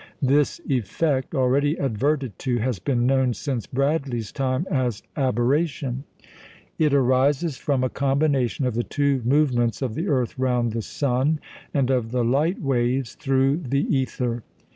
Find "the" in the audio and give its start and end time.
8.73-8.81, 9.93-10.07, 10.71-10.81, 12.09-12.23, 13.57-13.85